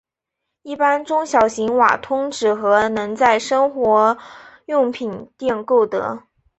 [0.63, 4.17] 一般中小型瓦通纸盒能在生活
[4.65, 6.23] 用品店购得。